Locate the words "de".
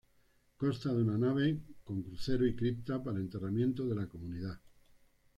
0.95-1.03, 3.87-3.93